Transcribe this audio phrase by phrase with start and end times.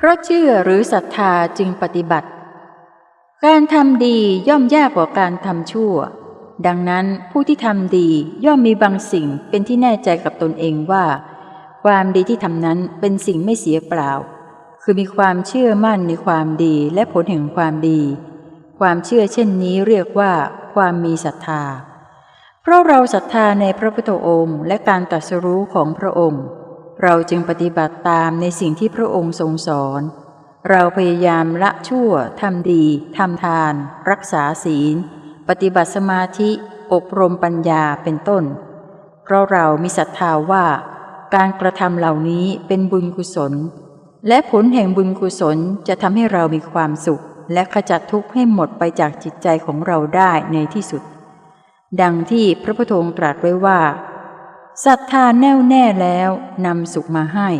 [0.00, 2.28] เพราะเชื่อหรือศรัทธาจึงปฏิบัติ
[3.44, 5.94] การทำดีย่อมยากกว่าการทำชั่ว
[6.66, 8.08] ดังนั้นผู้ที่ทำดี
[8.44, 11.04] ย่อมมีบางสิ่งเป็นที่แน่ใจกับตนเองว่า
[11.84, 14.12] ความดีที่ทำนั้นเป็นสิ่งไม่เสียเปล่า
[14.82, 18.00] คือมีความเชื่อมั่นในความดีและผลแห่งความดี
[18.80, 20.32] ความเชื่อเช่นนี้เรียกว่า
[20.74, 21.62] ความมีศรัทธา
[22.62, 26.44] เพราะเราศรัทธาในพระพุทธองค์ และการตรัสรู้ของพระองค์
[27.02, 30.02] เราจึงปฏิบัติตามในสิ่งที่พระองค์ทรงสอน
[30.70, 32.84] เราพยายามละชั่วทำดี
[33.16, 33.74] ทำทาน
[34.10, 34.94] รักษาศีล
[35.48, 36.50] ปฏิบัติสมาธิ
[36.92, 38.44] อบรมปัญญาเป็นต้น
[39.24, 40.66] เพราะเรามีศรัทธาว่า
[41.34, 43.52] การกระทำเหล่านี้เป็นบุญกุศล
[44.28, 51.02] และผลแห่งบุญกุศลจะทำให้เรามีความสุข และขจัดทุกข์ให้หมดไปจากจิตใจของเราได้ในที่สุด
[52.00, 53.78] ดังที่พระพุทธองค์ตรัสไว้ว่า
[54.84, 56.30] ศรัทธาแน่วแน่แล้ว
[56.66, 57.50] นำสุขมาให้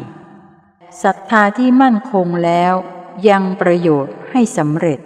[1.03, 2.75] ศรัทธาที่มั่นคงแล้ว
[3.28, 5.00] ยังประโยชน์ให้สำเร็จ